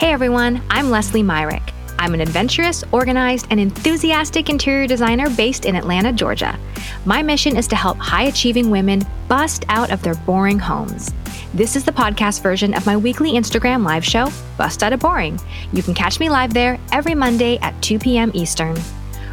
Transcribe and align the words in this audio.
Hey 0.00 0.12
everyone, 0.14 0.62
I'm 0.70 0.88
Leslie 0.88 1.22
Myrick. 1.22 1.74
I'm 1.98 2.14
an 2.14 2.22
adventurous, 2.22 2.82
organized, 2.90 3.46
and 3.50 3.60
enthusiastic 3.60 4.48
interior 4.48 4.86
designer 4.86 5.28
based 5.28 5.66
in 5.66 5.76
Atlanta, 5.76 6.10
Georgia. 6.10 6.58
My 7.04 7.22
mission 7.22 7.54
is 7.54 7.68
to 7.68 7.76
help 7.76 7.98
high 7.98 8.22
achieving 8.22 8.70
women 8.70 9.02
bust 9.28 9.66
out 9.68 9.90
of 9.90 10.02
their 10.02 10.14
boring 10.14 10.58
homes. 10.58 11.12
This 11.52 11.76
is 11.76 11.84
the 11.84 11.92
podcast 11.92 12.40
version 12.42 12.72
of 12.72 12.86
my 12.86 12.96
weekly 12.96 13.32
Instagram 13.32 13.84
live 13.84 14.02
show, 14.02 14.30
Bust 14.56 14.82
Out 14.82 14.94
of 14.94 15.00
Boring. 15.00 15.38
You 15.74 15.82
can 15.82 15.92
catch 15.92 16.18
me 16.18 16.30
live 16.30 16.54
there 16.54 16.80
every 16.92 17.14
Monday 17.14 17.58
at 17.58 17.78
2 17.82 17.98
p.m. 17.98 18.30
Eastern. 18.32 18.78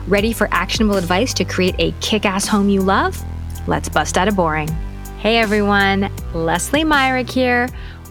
Ready 0.05 0.34
for 0.34 0.49
actionable 0.52 0.97
advice 0.97 1.34
to 1.36 1.45
create 1.45 1.75
a 1.79 1.93
kick 2.02 2.25
ass 2.25 2.45
home 2.45 2.68
you 2.68 2.81
love? 2.81 3.18
Let's 3.68 3.88
bust 3.88 4.18
out 4.18 4.27
of 4.27 4.36
boring. 4.36 4.68
Hey 5.20 5.38
everyone, 5.38 6.11
Leslie 6.34 6.84
Myrick 6.84 7.29
here. 7.29 7.70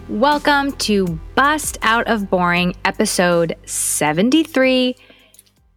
Welcome 0.09 0.71
to 0.73 1.19
Bust 1.35 1.79
Out 1.83 2.07
of 2.07 2.31
Boring, 2.31 2.77
episode 2.85 3.57
73. 3.67 4.95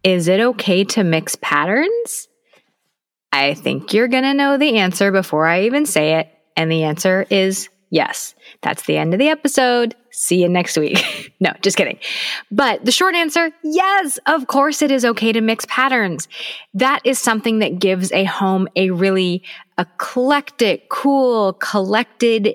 Is 0.04 0.28
it 0.28 0.38
okay 0.38 0.84
to 0.84 1.02
mix 1.02 1.34
patterns? 1.34 2.28
I 3.32 3.54
think 3.54 3.92
you're 3.92 4.06
going 4.06 4.22
to 4.22 4.32
know 4.32 4.56
the 4.56 4.76
answer 4.78 5.10
before 5.10 5.48
I 5.48 5.62
even 5.62 5.84
say 5.84 6.20
it. 6.20 6.28
And 6.56 6.70
the 6.70 6.84
answer 6.84 7.26
is 7.28 7.70
yes. 7.90 8.36
That's 8.62 8.84
the 8.84 8.98
end 8.98 9.14
of 9.14 9.18
the 9.18 9.26
episode. 9.26 9.96
See 10.12 10.42
you 10.42 10.48
next 10.48 10.76
week. 10.76 11.34
no, 11.40 11.52
just 11.60 11.76
kidding. 11.76 11.98
But 12.52 12.84
the 12.84 12.92
short 12.92 13.16
answer 13.16 13.50
yes, 13.64 14.20
of 14.26 14.46
course 14.46 14.80
it 14.80 14.92
is 14.92 15.04
okay 15.04 15.32
to 15.32 15.40
mix 15.40 15.66
patterns. 15.66 16.28
That 16.72 17.00
is 17.04 17.18
something 17.18 17.58
that 17.58 17.80
gives 17.80 18.12
a 18.12 18.26
home 18.26 18.68
a 18.76 18.90
really 18.90 19.42
eclectic, 19.76 20.88
cool, 20.88 21.54
collected, 21.54 22.54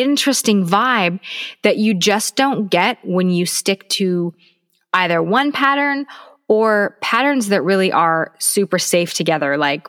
interesting 0.00 0.66
vibe 0.66 1.20
that 1.62 1.76
you 1.76 1.94
just 1.94 2.34
don't 2.34 2.70
get 2.70 2.98
when 3.04 3.28
you 3.30 3.44
stick 3.44 3.88
to 3.90 4.32
either 4.94 5.22
one 5.22 5.52
pattern 5.52 6.06
or 6.48 6.96
patterns 7.00 7.48
that 7.48 7.62
really 7.62 7.92
are 7.92 8.34
super 8.38 8.78
safe 8.78 9.14
together, 9.14 9.56
like 9.56 9.88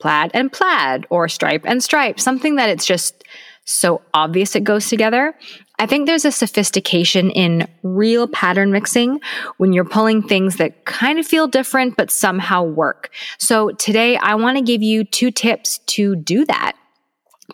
plaid 0.00 0.30
and 0.34 0.52
plaid 0.52 1.06
or 1.08 1.28
stripe 1.28 1.62
and 1.64 1.82
stripe, 1.82 2.20
something 2.20 2.56
that 2.56 2.68
it's 2.68 2.86
just 2.86 3.24
so 3.64 4.00
obvious 4.14 4.54
it 4.54 4.62
goes 4.62 4.88
together. 4.88 5.34
I 5.78 5.86
think 5.86 6.06
there's 6.06 6.24
a 6.24 6.32
sophistication 6.32 7.30
in 7.30 7.68
real 7.82 8.28
pattern 8.28 8.70
mixing 8.70 9.20
when 9.56 9.72
you're 9.72 9.84
pulling 9.84 10.22
things 10.22 10.56
that 10.56 10.84
kind 10.84 11.18
of 11.18 11.26
feel 11.26 11.48
different 11.48 11.96
but 11.96 12.10
somehow 12.10 12.62
work. 12.62 13.10
So 13.38 13.70
today 13.70 14.16
I 14.16 14.36
want 14.36 14.56
to 14.56 14.62
give 14.62 14.82
you 14.82 15.04
two 15.04 15.30
tips 15.30 15.78
to 15.78 16.16
do 16.16 16.44
that 16.46 16.76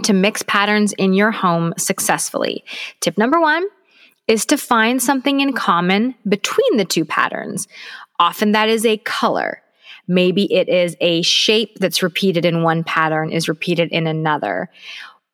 to 0.04 0.12
mix 0.12 0.42
patterns 0.42 0.92
in 0.94 1.12
your 1.12 1.30
home 1.30 1.74
successfully. 1.76 2.64
Tip 3.00 3.18
number 3.18 3.40
one 3.40 3.64
is 4.28 4.46
to 4.46 4.56
find 4.56 5.02
something 5.02 5.40
in 5.40 5.52
common 5.52 6.14
between 6.28 6.76
the 6.76 6.84
two 6.84 7.04
patterns. 7.04 7.68
Often 8.18 8.52
that 8.52 8.68
is 8.68 8.86
a 8.86 8.96
color. 8.98 9.62
Maybe 10.08 10.52
it 10.52 10.68
is 10.68 10.96
a 11.00 11.22
shape 11.22 11.78
that's 11.78 12.02
repeated 12.02 12.44
in 12.44 12.62
one 12.62 12.84
pattern 12.84 13.30
is 13.30 13.48
repeated 13.48 13.90
in 13.90 14.06
another. 14.06 14.70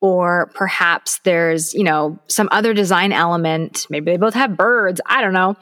Or 0.00 0.50
perhaps 0.54 1.18
there's, 1.24 1.74
you 1.74 1.82
know, 1.82 2.18
some 2.28 2.48
other 2.52 2.72
design 2.72 3.12
element. 3.12 3.86
Maybe 3.90 4.12
they 4.12 4.16
both 4.16 4.34
have 4.34 4.56
birds. 4.56 5.00
I 5.06 5.20
don't 5.20 5.32
know. 5.32 5.56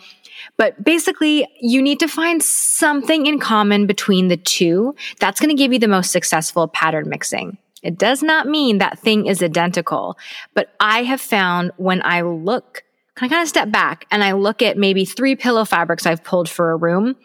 But 0.59 0.83
basically, 0.85 1.47
you 1.61 1.81
need 1.81 2.01
to 2.01 2.09
find 2.09 2.43
something 2.43 3.27
in 3.27 3.39
common 3.39 3.87
between 3.87 4.29
the 4.29 4.37
two. 4.37 4.95
That's 5.19 5.41
going 5.41 5.49
to 5.49 5.61
give 5.61 5.73
you 5.73 5.79
the 5.79 5.89
most 5.89 6.13
successful 6.13 6.69
pattern 6.69 7.09
mixing. 7.09 7.57
It 7.83 7.99
does 7.99 8.23
not 8.23 8.49
mean 8.49 8.79
that 8.79 8.99
thing 8.99 9.27
is 9.27 9.43
identical, 9.43 10.17
but 10.55 10.75
I 10.81 11.03
have 11.03 11.21
found 11.21 11.73
when 11.77 12.03
I 12.05 12.23
look, 12.23 12.83
can 13.15 13.27
I 13.27 13.29
kind 13.29 13.43
of 13.43 13.49
step 13.49 13.71
back 13.71 14.07
and 14.11 14.25
I 14.25 14.33
look 14.33 14.63
at 14.63 14.79
maybe 14.79 15.05
three 15.05 15.37
pillow 15.37 15.65
fabrics 15.65 16.07
I've 16.07 16.25
pulled 16.25 16.49
for 16.49 16.71
a 16.71 16.77
room, 16.77 17.17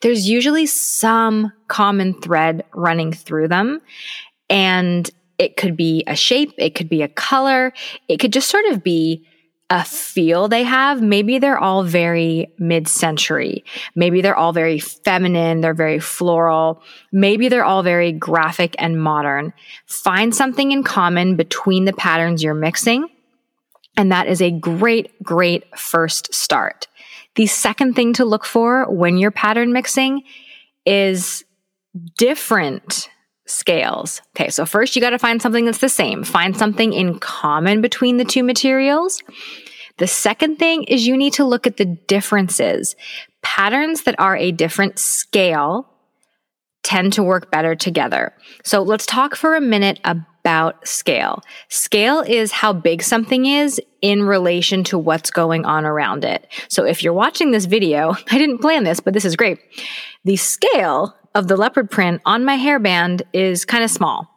there's 0.00 0.28
usually 0.28 0.66
some 0.66 1.52
common 1.68 2.20
thread 2.20 2.64
running 2.74 3.12
through 3.12 3.48
them. 3.48 3.80
And 4.48 5.08
it 5.38 5.56
could 5.56 5.76
be 5.76 6.04
a 6.06 6.16
shape, 6.16 6.52
it 6.58 6.74
could 6.74 6.88
be 6.88 7.02
a 7.02 7.08
color, 7.08 7.72
it 8.08 8.18
could 8.18 8.32
just 8.32 8.50
sort 8.50 8.66
of 8.66 8.84
be 8.84 9.26
a 9.70 9.84
feel 9.84 10.48
they 10.48 10.64
have. 10.64 11.00
Maybe 11.00 11.38
they're 11.38 11.58
all 11.58 11.84
very 11.84 12.52
mid 12.58 12.88
century. 12.88 13.64
Maybe 13.94 14.20
they're 14.20 14.36
all 14.36 14.52
very 14.52 14.80
feminine. 14.80 15.60
They're 15.60 15.74
very 15.74 16.00
floral. 16.00 16.82
Maybe 17.12 17.48
they're 17.48 17.64
all 17.64 17.84
very 17.84 18.10
graphic 18.10 18.74
and 18.78 19.00
modern. 19.00 19.52
Find 19.86 20.34
something 20.34 20.72
in 20.72 20.82
common 20.82 21.36
between 21.36 21.84
the 21.84 21.92
patterns 21.92 22.42
you're 22.42 22.52
mixing. 22.52 23.08
And 23.96 24.10
that 24.10 24.26
is 24.26 24.42
a 24.42 24.50
great, 24.50 25.22
great 25.22 25.78
first 25.78 26.34
start. 26.34 26.88
The 27.36 27.46
second 27.46 27.94
thing 27.94 28.12
to 28.14 28.24
look 28.24 28.44
for 28.44 28.90
when 28.90 29.18
you're 29.18 29.30
pattern 29.30 29.72
mixing 29.72 30.22
is 30.84 31.44
different 32.18 33.08
scales. 33.50 34.22
Okay, 34.36 34.48
so 34.48 34.64
first 34.64 34.96
you 34.96 35.02
got 35.02 35.10
to 35.10 35.18
find 35.18 35.42
something 35.42 35.64
that's 35.64 35.78
the 35.78 35.88
same. 35.88 36.24
Find 36.24 36.56
something 36.56 36.92
in 36.92 37.18
common 37.18 37.80
between 37.80 38.16
the 38.16 38.24
two 38.24 38.42
materials. 38.42 39.22
The 39.98 40.06
second 40.06 40.56
thing 40.56 40.84
is 40.84 41.06
you 41.06 41.16
need 41.16 41.34
to 41.34 41.44
look 41.44 41.66
at 41.66 41.76
the 41.76 41.84
differences. 41.84 42.96
Patterns 43.42 44.04
that 44.04 44.18
are 44.18 44.36
a 44.36 44.52
different 44.52 44.98
scale 44.98 45.86
tend 46.82 47.12
to 47.12 47.22
work 47.22 47.50
better 47.50 47.74
together. 47.74 48.32
So 48.64 48.82
let's 48.82 49.04
talk 49.04 49.36
for 49.36 49.54
a 49.54 49.60
minute 49.60 50.00
about 50.04 50.88
scale. 50.88 51.42
Scale 51.68 52.20
is 52.20 52.52
how 52.52 52.72
big 52.72 53.02
something 53.02 53.44
is 53.44 53.80
in 54.00 54.22
relation 54.22 54.82
to 54.84 54.98
what's 54.98 55.30
going 55.30 55.66
on 55.66 55.84
around 55.84 56.24
it. 56.24 56.46
So 56.68 56.84
if 56.84 57.02
you're 57.02 57.12
watching 57.12 57.50
this 57.50 57.66
video, 57.66 58.14
I 58.30 58.38
didn't 58.38 58.58
plan 58.58 58.84
this, 58.84 59.00
but 59.00 59.12
this 59.12 59.26
is 59.26 59.36
great. 59.36 59.58
The 60.24 60.36
scale 60.36 61.14
of 61.34 61.48
the 61.48 61.56
leopard 61.56 61.90
print 61.90 62.20
on 62.24 62.44
my 62.44 62.56
hairband 62.56 63.22
is 63.32 63.64
kind 63.64 63.84
of 63.84 63.90
small. 63.90 64.28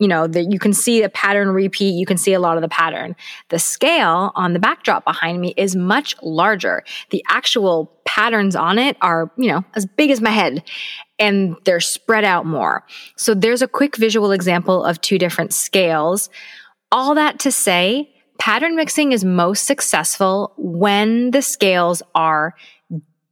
You 0.00 0.08
know, 0.08 0.26
that 0.26 0.50
you 0.50 0.58
can 0.58 0.72
see 0.72 1.02
a 1.02 1.08
pattern 1.08 1.50
repeat, 1.50 1.94
you 1.94 2.04
can 2.04 2.16
see 2.16 2.32
a 2.32 2.40
lot 2.40 2.56
of 2.56 2.62
the 2.62 2.68
pattern. 2.68 3.14
The 3.50 3.60
scale 3.60 4.32
on 4.34 4.52
the 4.52 4.58
backdrop 4.58 5.04
behind 5.04 5.40
me 5.40 5.54
is 5.56 5.76
much 5.76 6.16
larger. 6.20 6.82
The 7.10 7.24
actual 7.28 7.92
patterns 8.04 8.56
on 8.56 8.78
it 8.78 8.96
are, 9.00 9.30
you 9.36 9.48
know, 9.48 9.64
as 9.74 9.86
big 9.86 10.10
as 10.10 10.20
my 10.20 10.30
head 10.30 10.64
and 11.18 11.56
they're 11.64 11.80
spread 11.80 12.24
out 12.24 12.44
more. 12.44 12.84
So 13.16 13.34
there's 13.34 13.62
a 13.62 13.68
quick 13.68 13.96
visual 13.96 14.32
example 14.32 14.84
of 14.84 15.00
two 15.00 15.16
different 15.16 15.54
scales. 15.54 16.28
All 16.90 17.14
that 17.14 17.38
to 17.40 17.52
say, 17.52 18.10
pattern 18.38 18.74
mixing 18.74 19.12
is 19.12 19.24
most 19.24 19.64
successful 19.64 20.54
when 20.56 21.30
the 21.30 21.42
scales 21.42 22.02
are 22.14 22.54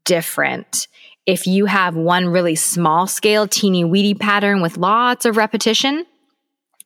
different 0.04 0.86
if 1.26 1.46
you 1.46 1.66
have 1.66 1.96
one 1.96 2.28
really 2.28 2.54
small 2.54 3.06
scale, 3.06 3.46
teeny 3.46 3.84
weedy 3.84 4.14
pattern 4.14 4.60
with 4.60 4.76
lots 4.76 5.24
of 5.24 5.36
repetition, 5.36 6.04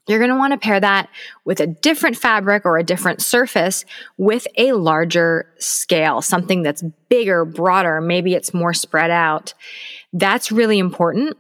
you're 0.07 0.19
going 0.19 0.31
to 0.31 0.37
want 0.37 0.53
to 0.53 0.59
pair 0.59 0.79
that 0.79 1.09
with 1.45 1.59
a 1.61 1.67
different 1.67 2.17
fabric 2.17 2.65
or 2.65 2.79
a 2.79 2.85
different 2.85 3.21
surface 3.21 3.85
with 4.17 4.47
a 4.57 4.73
larger 4.73 5.53
scale, 5.59 6.23
something 6.23 6.63
that's 6.63 6.85
bigger, 7.09 7.45
broader, 7.45 8.01
maybe 8.01 8.35
it's 8.35 8.55
more 8.55 8.73
spread 8.73 9.11
out. 9.11 9.55
That's 10.13 10.53
really 10.53 10.79
important. 10.79 11.37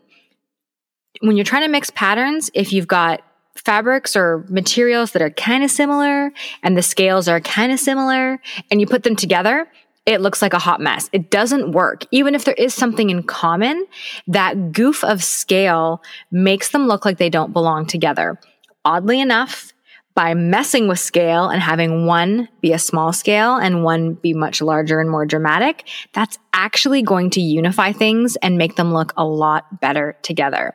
When 1.20 1.36
you're 1.36 1.44
trying 1.44 1.62
to 1.62 1.68
mix 1.68 1.90
patterns, 1.90 2.50
if 2.54 2.72
you've 2.72 2.88
got 2.88 3.22
fabrics 3.54 4.16
or 4.16 4.44
materials 4.48 5.12
that 5.12 5.22
are 5.22 5.30
kind 5.30 5.62
of 5.64 5.70
similar 5.70 6.32
and 6.62 6.76
the 6.76 6.82
scales 6.82 7.28
are 7.28 7.40
kind 7.40 7.72
of 7.72 7.78
similar 7.78 8.40
and 8.70 8.80
you 8.80 8.86
put 8.86 9.02
them 9.02 9.16
together, 9.16 9.66
it 10.06 10.21
looks 10.21 10.41
like 10.41 10.53
a 10.53 10.59
hot 10.59 10.81
mess. 10.81 11.11
It 11.12 11.31
doesn't 11.31 11.72
work. 11.72 12.05
Even 12.12 12.34
if 12.34 12.44
there 12.44 12.55
is 12.55 12.72
something 12.72 13.11
in 13.11 13.25
common, 13.25 13.87
that 14.28 14.72
goof 14.72 15.03
of 15.03 15.22
scale 15.22 16.00
makes 16.31 16.71
them 16.71 16.87
look 16.87 17.05
like 17.05 17.19
they 17.19 17.28
don't 17.28 17.53
belong 17.53 17.87
together. 17.87 18.39
Oddly 18.84 19.21
enough, 19.21 19.72
by 20.15 20.33
messing 20.33 20.89
with 20.89 20.99
scale 20.99 21.49
and 21.49 21.61
having 21.61 22.06
one 22.06 22.49
be 22.62 22.72
a 22.72 22.79
small 22.79 23.12
scale 23.12 23.56
and 23.56 23.85
one 23.85 24.14
be 24.14 24.32
much 24.32 24.62
larger 24.62 24.99
and 24.99 25.11
more 25.11 25.26
dramatic, 25.26 25.87
that's 26.14 26.38
actually 26.55 27.02
going 27.02 27.29
to 27.31 27.41
unify 27.41 27.93
things 27.93 28.37
and 28.37 28.56
make 28.56 28.76
them 28.76 28.94
look 28.94 29.12
a 29.17 29.25
lot 29.26 29.81
better 29.81 30.17
together. 30.23 30.75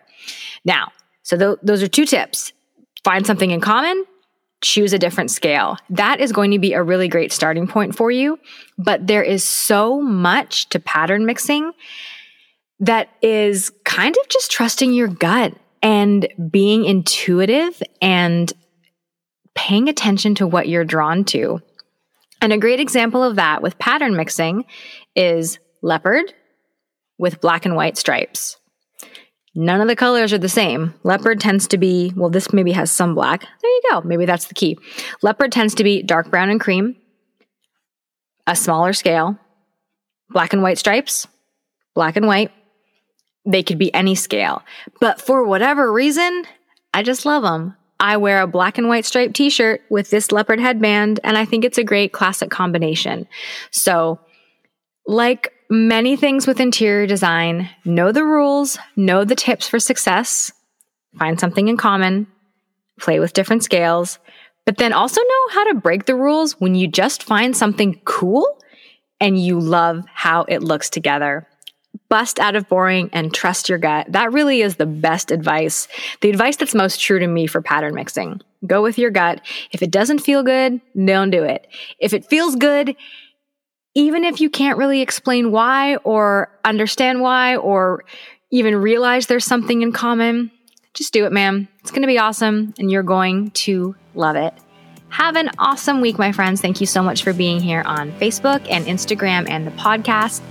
Now, 0.63 0.91
so 1.23 1.37
th- 1.37 1.57
those 1.63 1.81
are 1.81 1.87
two 1.87 2.05
tips. 2.05 2.53
Find 3.03 3.25
something 3.25 3.49
in 3.49 3.61
common 3.61 4.05
choose 4.61 4.93
a 4.93 4.99
different 4.99 5.31
scale. 5.31 5.77
That 5.89 6.19
is 6.19 6.31
going 6.31 6.51
to 6.51 6.59
be 6.59 6.73
a 6.73 6.83
really 6.83 7.07
great 7.07 7.31
starting 7.31 7.67
point 7.67 7.95
for 7.95 8.11
you. 8.11 8.39
But 8.77 9.07
there 9.07 9.23
is 9.23 9.43
so 9.43 10.01
much 10.01 10.69
to 10.69 10.79
pattern 10.79 11.25
mixing 11.25 11.71
that 12.79 13.09
is 13.21 13.71
kind 13.83 14.15
of 14.15 14.29
just 14.29 14.51
trusting 14.51 14.93
your 14.93 15.07
gut 15.07 15.53
and 15.83 16.27
being 16.49 16.85
intuitive 16.85 17.81
and 18.01 18.51
paying 19.55 19.89
attention 19.89 20.35
to 20.35 20.47
what 20.47 20.67
you're 20.67 20.85
drawn 20.85 21.23
to. 21.25 21.61
And 22.41 22.53
a 22.53 22.57
great 22.57 22.79
example 22.79 23.23
of 23.23 23.35
that 23.35 23.61
with 23.61 23.77
pattern 23.77 24.15
mixing 24.15 24.65
is 25.15 25.59
leopard 25.81 26.33
with 27.17 27.41
black 27.41 27.65
and 27.65 27.75
white 27.75 27.97
stripes. 27.97 28.57
None 29.53 29.81
of 29.81 29.87
the 29.87 29.95
colors 29.97 30.31
are 30.31 30.37
the 30.37 30.47
same. 30.47 30.93
Leopard 31.03 31.39
tends 31.41 31.67
to 31.67 31.77
be, 31.77 32.13
well, 32.15 32.29
this 32.29 32.53
maybe 32.53 32.71
has 32.71 32.89
some 32.89 33.13
black. 33.13 33.41
There 33.61 33.69
you 33.71 33.81
go. 33.89 34.01
Maybe 34.01 34.25
that's 34.25 34.45
the 34.45 34.53
key. 34.53 34.77
Leopard 35.21 35.51
tends 35.51 35.75
to 35.75 35.83
be 35.83 36.01
dark 36.03 36.29
brown 36.31 36.49
and 36.49 36.59
cream. 36.59 36.95
a 38.47 38.55
smaller 38.55 38.93
scale, 38.93 39.37
black 40.29 40.53
and 40.53 40.61
white 40.63 40.77
stripes, 40.77 41.27
black 41.95 42.15
and 42.15 42.27
white. 42.27 42.51
They 43.45 43.63
could 43.63 43.77
be 43.77 43.93
any 43.93 44.15
scale. 44.15 44.61
But 44.99 45.21
for 45.21 45.43
whatever 45.43 45.91
reason, 45.91 46.45
I 46.93 47.03
just 47.03 47.25
love 47.25 47.43
them. 47.43 47.75
I 47.99 48.17
wear 48.17 48.41
a 48.41 48.47
black 48.47 48.77
and 48.77 48.87
white 48.87 49.05
striped 49.05 49.35
t 49.35 49.49
shirt 49.49 49.81
with 49.89 50.09
this 50.09 50.31
leopard 50.31 50.59
headband, 50.59 51.19
and 51.23 51.37
I 51.37 51.45
think 51.45 51.63
it's 51.63 51.77
a 51.77 51.83
great 51.83 52.13
classic 52.13 52.49
combination. 52.49 53.27
So, 53.69 54.19
like 55.05 55.53
many 55.71 56.17
things 56.17 56.45
with 56.45 56.59
interior 56.59 57.07
design, 57.07 57.69
know 57.85 58.11
the 58.11 58.25
rules, 58.25 58.77
know 58.97 59.23
the 59.23 59.35
tips 59.35 59.69
for 59.69 59.79
success, 59.79 60.51
find 61.17 61.39
something 61.39 61.69
in 61.69 61.77
common, 61.77 62.27
play 62.99 63.21
with 63.21 63.31
different 63.31 63.63
scales, 63.63 64.19
but 64.65 64.77
then 64.77 64.91
also 64.91 65.21
know 65.21 65.53
how 65.53 65.63
to 65.63 65.79
break 65.79 66.05
the 66.05 66.15
rules 66.15 66.59
when 66.59 66.75
you 66.75 66.89
just 66.89 67.23
find 67.23 67.55
something 67.55 67.99
cool 68.03 68.61
and 69.21 69.41
you 69.41 69.59
love 69.59 70.03
how 70.13 70.43
it 70.43 70.61
looks 70.61 70.89
together. 70.89 71.47
Bust 72.09 72.41
out 72.41 72.57
of 72.57 72.67
boring 72.67 73.09
and 73.13 73.33
trust 73.33 73.69
your 73.69 73.77
gut. 73.77 74.07
That 74.11 74.33
really 74.33 74.61
is 74.61 74.75
the 74.75 74.85
best 74.85 75.31
advice. 75.31 75.87
The 76.19 76.29
advice 76.29 76.57
that's 76.57 76.75
most 76.75 76.99
true 76.99 77.19
to 77.19 77.27
me 77.27 77.47
for 77.47 77.61
pattern 77.61 77.95
mixing. 77.95 78.41
Go 78.67 78.83
with 78.83 78.97
your 78.97 79.09
gut. 79.09 79.39
If 79.71 79.81
it 79.81 79.89
doesn't 79.89 80.19
feel 80.19 80.43
good, 80.43 80.81
don't 81.05 81.29
do 81.29 81.43
it. 81.43 81.67
If 81.97 82.13
it 82.13 82.25
feels 82.25 82.57
good, 82.57 82.97
even 83.93 84.23
if 84.23 84.39
you 84.39 84.49
can't 84.49 84.77
really 84.77 85.01
explain 85.01 85.51
why 85.51 85.97
or 85.97 86.49
understand 86.63 87.21
why 87.21 87.55
or 87.55 88.03
even 88.51 88.75
realize 88.75 89.27
there's 89.27 89.45
something 89.45 89.81
in 89.81 89.91
common, 89.91 90.51
just 90.93 91.13
do 91.13 91.25
it, 91.25 91.31
man. 91.31 91.67
It's 91.79 91.91
going 91.91 92.01
to 92.01 92.07
be 92.07 92.19
awesome 92.19 92.73
and 92.77 92.91
you're 92.91 93.03
going 93.03 93.51
to 93.51 93.95
love 94.13 94.35
it. 94.35 94.53
Have 95.09 95.35
an 95.35 95.49
awesome 95.59 95.99
week, 95.99 96.17
my 96.17 96.31
friends. 96.31 96.61
Thank 96.61 96.79
you 96.79 96.87
so 96.87 97.03
much 97.03 97.23
for 97.23 97.33
being 97.33 97.59
here 97.59 97.83
on 97.85 98.13
Facebook 98.13 98.65
and 98.69 98.85
Instagram 98.85 99.49
and 99.49 99.67
the 99.67 99.71
podcast. 99.71 100.41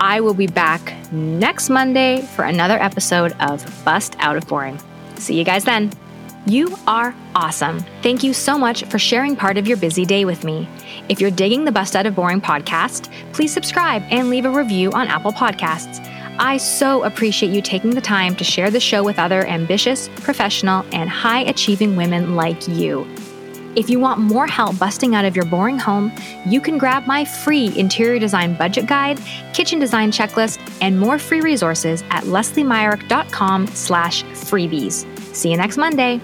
I 0.00 0.20
will 0.20 0.34
be 0.34 0.46
back 0.46 0.94
next 1.12 1.70
Monday 1.70 2.22
for 2.36 2.44
another 2.44 2.80
episode 2.80 3.32
of 3.40 3.64
Bust 3.84 4.14
Out 4.20 4.36
of 4.36 4.46
Boring. 4.46 4.78
See 5.16 5.36
you 5.36 5.44
guys 5.44 5.64
then. 5.64 5.90
You 6.48 6.76
are 6.86 7.12
awesome. 7.34 7.80
Thank 8.02 8.22
you 8.22 8.32
so 8.32 8.56
much 8.56 8.84
for 8.84 9.00
sharing 9.00 9.34
part 9.34 9.58
of 9.58 9.66
your 9.66 9.76
busy 9.76 10.04
day 10.04 10.24
with 10.24 10.44
me. 10.44 10.68
If 11.08 11.20
you're 11.20 11.32
digging 11.32 11.64
the 11.64 11.72
Bust 11.72 11.96
Out 11.96 12.06
of 12.06 12.14
Boring 12.14 12.40
podcast, 12.40 13.12
please 13.32 13.52
subscribe 13.52 14.04
and 14.10 14.30
leave 14.30 14.44
a 14.44 14.50
review 14.50 14.92
on 14.92 15.08
Apple 15.08 15.32
Podcasts. 15.32 16.00
I 16.38 16.58
so 16.58 17.02
appreciate 17.02 17.52
you 17.52 17.60
taking 17.60 17.90
the 17.90 18.00
time 18.00 18.36
to 18.36 18.44
share 18.44 18.70
the 18.70 18.78
show 18.78 19.02
with 19.02 19.18
other 19.18 19.44
ambitious, 19.44 20.08
professional, 20.16 20.86
and 20.92 21.10
high 21.10 21.40
achieving 21.40 21.96
women 21.96 22.36
like 22.36 22.68
you. 22.68 23.08
If 23.74 23.90
you 23.90 23.98
want 23.98 24.20
more 24.20 24.46
help 24.46 24.78
busting 24.78 25.16
out 25.16 25.24
of 25.24 25.34
your 25.34 25.44
boring 25.46 25.78
home, 25.78 26.12
you 26.46 26.60
can 26.60 26.78
grab 26.78 27.06
my 27.06 27.24
free 27.24 27.76
interior 27.76 28.20
design 28.20 28.54
budget 28.56 28.86
guide, 28.86 29.20
kitchen 29.52 29.80
design 29.80 30.12
checklist, 30.12 30.60
and 30.80 30.98
more 30.98 31.18
free 31.18 31.40
resources 31.40 32.02
at 32.10 32.24
lesliemyrick.com 32.24 33.66
slash 33.66 34.24
freebies. 34.24 35.04
See 35.34 35.50
you 35.50 35.56
next 35.56 35.76
Monday. 35.76 36.20